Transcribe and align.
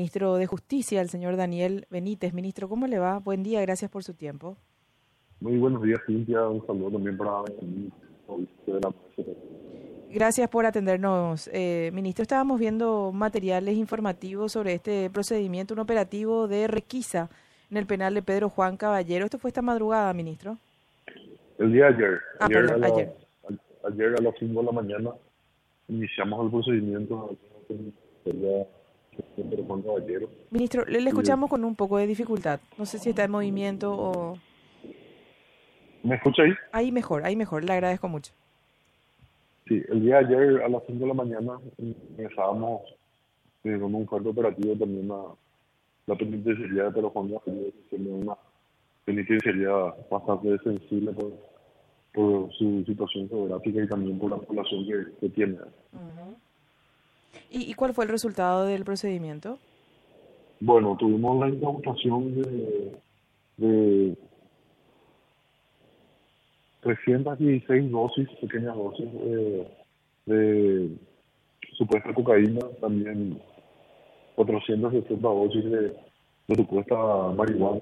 Ministro 0.00 0.36
de 0.36 0.46
Justicia, 0.46 1.02
el 1.02 1.10
señor 1.10 1.36
Daniel 1.36 1.84
Benítez. 1.90 2.32
Ministro, 2.32 2.70
¿cómo 2.70 2.86
le 2.86 2.98
va? 2.98 3.18
Buen 3.18 3.42
día, 3.42 3.60
gracias 3.60 3.90
por 3.90 4.02
su 4.02 4.14
tiempo. 4.14 4.56
Muy 5.40 5.58
buenos 5.58 5.82
días, 5.82 6.00
Cintia. 6.06 6.48
Un 6.48 6.66
saludo 6.66 6.92
también 6.92 7.18
para 7.18 7.42
Gracias 10.10 10.48
por 10.48 10.64
atendernos, 10.64 11.50
eh, 11.52 11.90
ministro. 11.92 12.22
Estábamos 12.22 12.58
viendo 12.58 13.12
materiales 13.12 13.76
informativos 13.76 14.52
sobre 14.52 14.72
este 14.72 15.10
procedimiento, 15.10 15.74
un 15.74 15.80
operativo 15.80 16.48
de 16.48 16.66
requisa 16.66 17.28
en 17.70 17.76
el 17.76 17.84
penal 17.84 18.14
de 18.14 18.22
Pedro 18.22 18.48
Juan 18.48 18.78
Caballero. 18.78 19.26
¿Esto 19.26 19.38
fue 19.38 19.48
esta 19.50 19.60
madrugada, 19.60 20.14
ministro? 20.14 20.56
El 21.58 21.74
día 21.74 21.90
de 21.90 21.94
ayer. 21.94 22.18
Ah, 22.40 22.46
ayer, 22.46 22.56
perdón, 22.66 22.84
a 22.84 22.88
la- 22.88 22.94
ayer. 22.94 23.12
a- 23.84 23.88
ayer 23.88 24.14
a 24.18 24.22
las 24.22 24.34
5 24.38 24.60
de 24.60 24.66
la 24.66 24.72
mañana 24.72 25.10
iniciamos 25.88 26.42
el 26.46 26.50
procedimiento 26.50 27.36
Juan 29.66 29.82
Caballero. 29.82 30.28
Ministro, 30.50 30.84
le, 30.84 31.00
le 31.00 31.08
escuchamos 31.08 31.48
con 31.48 31.64
un 31.64 31.74
poco 31.74 31.98
de 31.98 32.06
dificultad. 32.06 32.60
No 32.78 32.86
sé 32.86 32.98
si 32.98 33.10
está 33.10 33.24
en 33.24 33.30
movimiento 33.30 33.92
o... 33.92 34.38
¿Me 36.02 36.16
escucha 36.16 36.42
ahí? 36.42 36.52
Ahí 36.72 36.92
mejor, 36.92 37.24
ahí 37.24 37.36
mejor. 37.36 37.64
Le 37.64 37.72
agradezco 37.72 38.08
mucho. 38.08 38.32
Sí, 39.68 39.82
el 39.88 40.02
día 40.02 40.18
de 40.18 40.26
ayer 40.26 40.62
a 40.62 40.68
las 40.68 40.82
5 40.86 40.98
de 40.98 41.06
la 41.06 41.14
mañana 41.14 41.52
empezábamos 41.78 42.82
eh, 43.64 43.78
con 43.78 43.94
un 43.94 44.06
fuerte 44.08 44.30
operativo 44.30 44.74
también 44.74 45.10
a 45.12 45.22
la 46.06 46.16
penitenciaría 46.16 46.84
de 46.84 46.90
Pedro 46.90 47.10
Juan 47.10 47.28
Caballero, 47.28 47.72
que 47.88 47.96
es 47.96 48.02
una 48.02 48.36
penitenciaría 49.04 49.70
bastante 50.10 50.58
sensible 50.64 51.12
por, 51.12 51.32
por 52.12 52.52
su 52.54 52.82
situación 52.84 53.28
geográfica 53.28 53.82
y 53.82 53.88
también 53.88 54.18
por 54.18 54.30
la 54.30 54.38
población 54.38 54.86
que, 54.86 55.12
que 55.20 55.28
tiene. 55.28 55.58
¿Y, 57.50 57.70
y 57.70 57.74
cuál 57.74 57.94
fue 57.94 58.04
el 58.04 58.10
resultado 58.10 58.64
del 58.64 58.84
procedimiento? 58.84 59.58
Bueno, 60.60 60.96
tuvimos 60.98 61.40
la 61.40 61.48
incautación 61.48 62.34
de, 62.34 62.92
de 63.56 64.16
316 66.82 67.90
dosis, 67.90 68.28
pequeñas 68.40 68.74
dosis 68.76 69.08
eh, 69.22 69.68
de 70.26 70.90
supuesta 71.76 72.12
cocaína, 72.14 72.60
también 72.80 73.40
460 74.36 75.28
dosis 75.28 75.64
de, 75.70 75.96
supuesta 76.56 76.96
marihuana, 77.36 77.80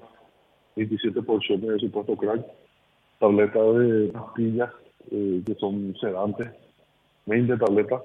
27 0.75 1.21
porciones 1.23 1.67
de 1.69 1.79
supuesto 1.79 2.15
crack, 2.15 2.45
tabletas 3.19 3.75
de 3.77 4.09
pastillas 4.13 4.69
eh, 5.11 5.41
que 5.45 5.55
son 5.55 5.95
sedantes, 5.99 6.49
20 7.25 7.57
tabletas, 7.57 8.01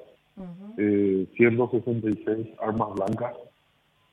eh, 0.79 1.27
166 1.37 2.49
armas 2.61 2.89
blancas, 2.95 3.35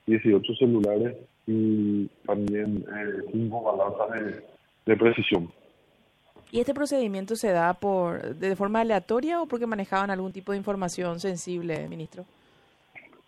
18 0.08 0.54
celulares 0.56 1.18
y 1.48 2.06
también 2.26 2.86
eh, 2.96 3.24
5 3.32 3.62
balanzas 3.64 4.12
de, 4.12 4.44
de 4.86 4.98
precisión. 4.98 5.50
¿Y 6.52 6.60
este 6.60 6.74
procedimiento 6.74 7.36
se 7.36 7.52
da 7.52 7.74
por 7.74 8.36
de 8.36 8.56
forma 8.58 8.82
aleatoria 8.82 9.42
o 9.42 9.46
porque 9.46 9.66
manejaban 9.66 10.10
algún 10.12 10.34
tipo 10.34 10.52
de 10.52 10.58
información 10.58 11.20
sensible, 11.20 11.88
ministro? 11.88 12.26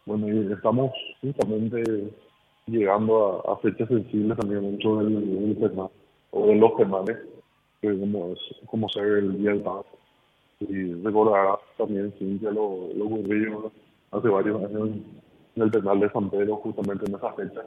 Bueno, 0.06 0.28
estamos 0.54 0.92
justamente 1.22 2.12
llegando 2.68 3.42
a, 3.48 3.54
a 3.54 3.58
fechas 3.60 3.88
sensibles 3.88 4.38
también 4.38 4.62
dentro 4.62 4.98
del, 4.98 5.56
del 5.56 5.56
penal, 5.56 5.90
o 6.32 6.48
de 6.48 6.56
los 6.56 6.72
penales, 6.74 7.18
que 7.82 7.98
como, 7.98 8.34
es- 8.34 8.56
como 8.66 8.90
ser 8.90 9.06
el 9.06 9.38
Día 9.38 9.52
del 9.52 9.62
Paz. 9.62 9.86
Y 10.70 10.94
recordará 11.04 11.58
también, 11.78 12.14
Cintia, 12.18 12.52
lo, 12.52 12.90
lo 12.96 13.06
ocurrido 13.06 13.72
hace 14.12 14.28
varios 14.28 14.64
años 14.64 14.90
en, 14.90 15.62
el 15.62 15.72
penal 15.72 16.00
de 16.00 16.10
San 16.12 16.30
Pedro, 16.30 16.56
justamente 16.58 17.06
en 17.08 17.16
esa 17.16 17.32
fecha, 17.34 17.62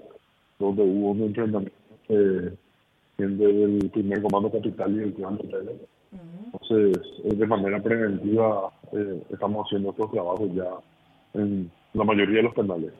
donde 0.58 0.82
hubo 0.82 1.10
un 1.10 1.22
enfrentamiento 1.22 1.76
eh, 2.08 2.52
entre 3.18 3.64
el 3.64 3.90
primer 3.90 4.22
comando 4.22 4.50
capital 4.50 4.94
y 4.94 5.02
el 5.02 5.14
Tele. 5.14 5.76
Entonces, 6.12 6.98
eh, 7.24 7.34
de 7.34 7.46
manera 7.46 7.82
preventiva, 7.82 8.72
eh, 8.92 9.22
estamos 9.30 9.66
haciendo 9.66 9.90
estos 9.90 10.10
trabajos 10.10 10.48
ya 10.54 10.68
en 11.34 11.70
la 11.92 12.04
mayoría 12.04 12.36
de 12.36 12.42
los 12.42 12.54
penales. 12.54 12.92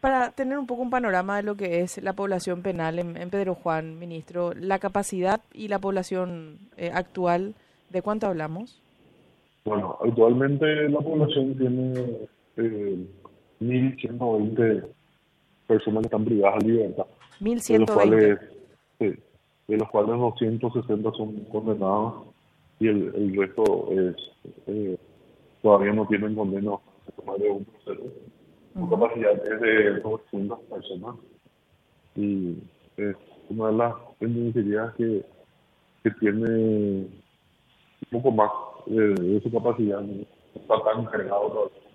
Para 0.00 0.30
tener 0.30 0.58
un 0.58 0.66
poco 0.66 0.82
un 0.82 0.90
panorama 0.90 1.36
de 1.36 1.42
lo 1.42 1.56
que 1.56 1.80
es 1.80 2.02
la 2.02 2.14
población 2.14 2.62
penal 2.62 2.98
en, 2.98 3.16
en 3.16 3.28
Pedro 3.28 3.54
Juan, 3.54 3.98
ministro, 3.98 4.54
la 4.54 4.78
capacidad 4.78 5.40
y 5.52 5.68
la 5.68 5.78
población 5.78 6.58
eh, 6.78 6.90
actual, 6.92 7.54
¿de 7.90 8.00
cuánto 8.00 8.26
hablamos? 8.26 8.80
Bueno, 9.64 9.98
actualmente 10.02 10.88
la 10.88 11.00
población 11.00 11.56
tiene 11.56 11.92
eh, 12.56 13.06
1.120 13.60 14.84
personas 15.66 16.00
que 16.00 16.06
están 16.06 16.24
privadas 16.24 16.64
de 16.64 16.70
libertad, 16.70 17.06
de 17.38 17.50
los 17.50 17.68
1120. 17.68 17.92
cuales, 17.92 18.40
de 18.98 19.76
los 19.76 19.88
cuales 19.90 20.18
260 20.18 21.10
son 21.12 21.44
condenados 21.44 22.14
y 22.80 22.88
el, 22.88 23.14
el 23.14 23.36
resto 23.36 23.88
es, 23.92 24.16
eh, 24.66 24.96
todavía 25.62 25.92
no 25.92 26.06
tienen 26.06 26.34
condena 26.34 26.72
de 27.38 27.50
un 27.50 27.64
proceso. 27.64 28.08
Su 28.74 28.88
capacidad 28.88 29.32
es 29.32 29.60
de 29.60 30.00
200 30.00 30.58
personas 30.60 31.16
y 32.16 32.56
es 32.96 33.16
una 33.50 33.66
de 33.66 33.72
las 33.74 33.94
penitenciarías 34.18 34.94
que, 34.94 35.24
que 36.02 36.10
tiene 36.12 36.46
un 36.46 37.10
poco 38.10 38.30
más 38.30 38.50
de, 38.86 39.14
de 39.14 39.40
su 39.40 39.50
capacidad, 39.50 40.00
no 40.00 40.24
está 40.54 40.74
tan 40.84 41.04
cargado 41.06 41.48
todavía 41.48 41.90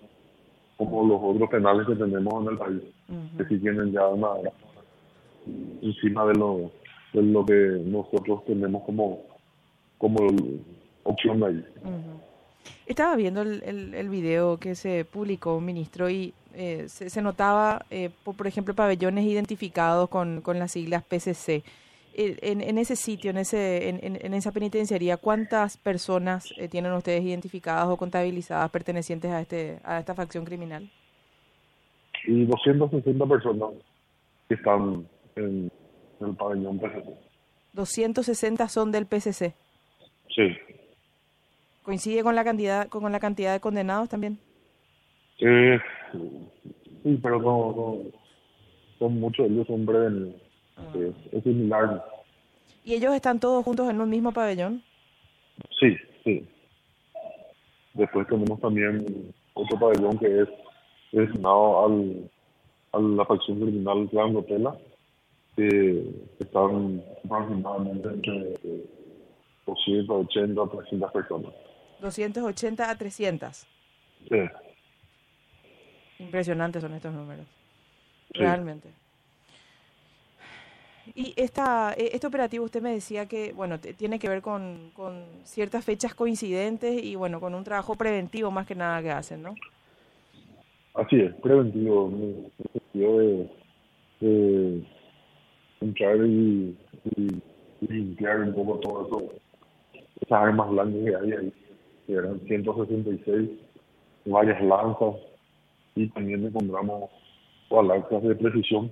como 0.76 1.06
los 1.06 1.20
otros 1.22 1.48
penales 1.50 1.86
que 1.86 1.94
tenemos 1.94 2.42
en 2.42 2.52
el 2.52 2.58
país, 2.58 2.82
que 3.38 3.44
sí 3.46 3.58
tienen 3.58 3.92
ya 3.92 4.06
una 4.08 4.28
encima 5.80 6.26
de 6.26 6.34
lo, 6.34 6.70
de 7.12 7.22
lo 7.22 7.46
que 7.46 7.82
nosotros 7.86 8.44
tenemos 8.44 8.82
como, 8.84 9.22
como 9.98 10.18
opción 11.04 11.42
ahí. 11.44 11.64
Estaba 12.86 13.16
viendo 13.16 13.42
el, 13.42 13.62
el, 13.64 13.94
el 13.94 14.08
video 14.08 14.58
que 14.58 14.74
se 14.74 15.04
publicó, 15.04 15.60
ministro, 15.60 16.10
y 16.10 16.34
eh, 16.54 16.86
se, 16.88 17.10
se 17.10 17.22
notaba, 17.22 17.84
eh, 17.90 18.10
por, 18.24 18.36
por 18.36 18.46
ejemplo, 18.46 18.74
pabellones 18.74 19.24
identificados 19.24 20.08
con, 20.08 20.40
con 20.40 20.58
las 20.58 20.72
siglas 20.72 21.04
PCC. 21.04 21.62
En, 22.18 22.62
en 22.62 22.78
ese 22.78 22.96
sitio, 22.96 23.30
en, 23.30 23.36
ese, 23.36 23.90
en, 23.90 24.00
en- 24.02 24.18
en 24.24 24.32
esa 24.32 24.50
penitenciaría, 24.50 25.18
¿cuántas 25.18 25.76
personas 25.76 26.50
eh, 26.56 26.66
tienen 26.68 26.92
ustedes 26.92 27.22
identificadas 27.22 27.86
o 27.88 27.96
contabilizadas 27.98 28.70
pertenecientes 28.70 29.30
a, 29.30 29.40
este, 29.42 29.80
a 29.84 29.98
esta 29.98 30.14
facción 30.14 30.44
criminal? 30.46 30.90
Y 32.26 32.46
260 32.46 33.26
personas 33.26 33.70
que 34.48 34.54
están 34.54 35.06
en, 35.36 35.70
en 36.20 36.26
el 36.26 36.34
pabellón 36.36 36.78
PCC. 36.78 37.10
260 37.74 38.66
son 38.68 38.90
del 38.92 39.04
PCC. 39.06 39.54
Sí. 40.34 40.56
¿Coincide 41.82 42.22
con 42.22 42.34
la 42.34 42.44
cantidad, 42.44 42.88
con 42.88 43.12
la 43.12 43.20
cantidad 43.20 43.52
de 43.52 43.60
condenados 43.60 44.08
también? 44.08 44.38
Eh, 45.38 45.78
sí, 47.02 47.18
pero 47.22 47.40
no, 47.42 47.72
no, 47.76 47.98
son 48.98 49.20
muchos 49.20 49.46
de 49.48 49.52
ellos 49.54 49.66
son 49.66 49.84
prevenidos. 49.84 50.40
Es, 50.94 51.32
es 51.32 51.42
similar. 51.42 52.04
¿Y 52.84 52.94
ellos 52.94 53.14
están 53.14 53.40
todos 53.40 53.64
juntos 53.64 53.88
en 53.90 54.00
un 54.00 54.08
mismo 54.08 54.32
pabellón? 54.32 54.82
Sí, 55.80 55.96
sí. 56.24 56.46
Después 57.94 58.26
tenemos 58.28 58.60
también 58.60 59.32
otro 59.54 59.78
pabellón 59.78 60.18
que 60.18 60.42
es 60.42 60.48
destinado 61.12 61.86
al, 61.86 62.30
a 62.92 62.98
la 62.98 63.24
facción 63.24 63.60
criminal 63.60 64.08
Clan 64.10 64.34
Gotela, 64.34 64.76
que 65.56 66.10
están 66.38 67.02
aproximadamente 67.24 68.08
entre 68.08 68.52
eh, 68.64 68.86
280 69.66 70.62
a 70.62 70.68
300 70.68 71.12
personas. 71.12 71.52
280 72.00 72.90
a 72.90 72.96
300. 72.96 73.66
Sí, 74.28 74.36
Impresionantes 76.18 76.82
son 76.82 76.94
estos 76.94 77.12
números. 77.12 77.46
Sí. 78.32 78.40
Realmente. 78.40 78.88
Y 81.14 81.32
esta, 81.36 81.92
eh, 81.92 82.10
este 82.12 82.26
operativo 82.26 82.64
usted 82.64 82.82
me 82.82 82.92
decía 82.92 83.26
que, 83.26 83.52
bueno, 83.52 83.78
tiene 83.78 84.18
que 84.18 84.28
ver 84.28 84.42
con, 84.42 84.90
con 84.94 85.24
ciertas 85.44 85.84
fechas 85.84 86.14
coincidentes 86.14 87.02
y, 87.02 87.14
bueno, 87.14 87.40
con 87.40 87.54
un 87.54 87.64
trabajo 87.64 87.94
preventivo 87.94 88.50
más 88.50 88.66
que 88.66 88.74
nada 88.74 89.02
que 89.02 89.10
hacen, 89.10 89.42
¿no? 89.42 89.54
así 90.96 91.20
es, 91.20 91.34
preventivo, 91.36 92.08
en 92.08 92.50
el 92.58 92.72
sentido 92.72 93.18
de, 93.18 93.50
de 94.20 94.82
entrar 95.80 96.16
y, 96.26 96.76
limpiar 97.80 98.40
un 98.40 98.54
poco 98.54 98.78
todo 98.80 99.06
eso, 99.06 99.32
esas 100.20 100.32
armas 100.32 100.70
blancas 100.70 101.04
que 101.04 101.16
hay 101.16 101.32
ahí, 101.32 101.52
que 102.06 102.12
eran 102.14 102.40
166, 102.40 103.50
varias 104.24 104.62
lanzas, 104.62 105.14
y 105.94 106.08
también 106.08 106.46
encontramos 106.46 107.10
balanzas 107.70 108.22
de 108.22 108.34
precisión 108.34 108.90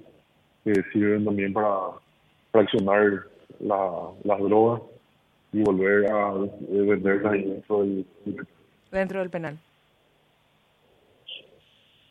que 0.64 0.74
sirven 0.92 1.24
también 1.24 1.52
para 1.52 1.92
fraccionar 2.54 3.24
la, 3.58 4.10
las 4.22 4.38
drogas 4.38 4.80
y 5.52 5.60
volver 5.62 6.06
a 6.06 6.34
eh, 6.36 6.82
venderlas 6.82 7.32
dentro 7.32 7.80
del, 7.80 8.06
Dentro 8.92 9.18
del 9.18 9.30
penal. 9.30 9.58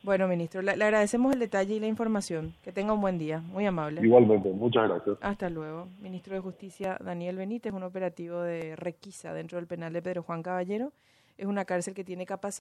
Bueno, 0.03 0.27
ministro, 0.27 0.61
le, 0.61 0.71
agradecemos 0.71 1.31
el 1.31 1.39
detalle 1.39 1.75
y 1.75 1.79
la 1.79 1.87
información. 1.87 2.53
Que 2.61 2.73
tenga 2.73 2.91
un 2.91 2.99
buen 2.99 3.17
día. 3.17 3.39
Muy 3.39 3.65
amable. 3.65 4.01
Igualmente, 4.03 4.49
muchas 4.49 4.89
gracias. 4.89 5.17
Hasta 5.21 5.49
luego. 5.49 5.87
Ministro 6.01 6.35
de 6.35 6.41
Justicia 6.41 6.97
Daniel 7.01 7.37
Benítez, 7.37 7.71
un 7.71 7.83
operativo 7.83 8.41
de 8.41 8.75
requisa 8.75 9.33
dentro 9.33 9.57
del 9.57 9.67
penal 9.67 9.93
de 9.93 10.01
Pedro 10.01 10.23
Juan 10.23 10.43
Caballero. 10.43 10.91
Es 11.37 11.45
una 11.45 11.63
cárcel 11.63 11.93
que 11.93 12.03
tiene 12.03 12.25
capacidad. 12.25 12.51